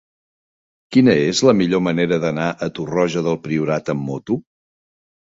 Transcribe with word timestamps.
Quina 0.95 1.13
és 1.25 1.41
la 1.47 1.53
millor 1.59 1.83
manera 1.87 2.17
d'anar 2.23 2.47
a 2.69 2.71
Torroja 2.79 3.23
del 3.29 3.39
Priorat 3.45 3.93
amb 3.95 4.03
moto? 4.09 4.39